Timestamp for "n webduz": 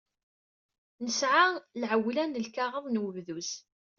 2.89-3.49